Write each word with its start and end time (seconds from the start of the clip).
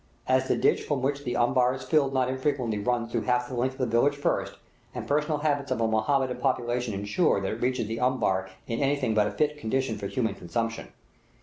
As 0.27 0.47
the 0.47 0.55
ditch 0.57 0.81
from 0.81 1.03
which 1.03 1.25
the 1.25 1.37
umbar 1.37 1.75
is 1.75 1.83
filled 1.83 2.11
not 2.11 2.27
infrequently 2.27 2.79
runs 2.79 3.11
through 3.11 3.21
half 3.21 3.47
the 3.49 3.53
length 3.53 3.73
of 3.73 3.77
the 3.81 3.85
village 3.85 4.15
first, 4.15 4.57
the 4.95 5.01
personal 5.01 5.37
habits 5.37 5.69
of 5.69 5.79
a 5.79 5.87
Mohammedan 5.87 6.37
population 6.37 6.95
insure 6.95 7.39
that 7.39 7.51
it 7.51 7.61
reaches 7.61 7.85
the 7.85 7.99
umbar 7.99 8.49
in 8.65 8.79
anything 8.79 9.13
but 9.13 9.27
a 9.27 9.31
fit 9.31 9.59
condition 9.59 9.99
for 9.99 10.07
human 10.07 10.33
consumption. 10.33 10.87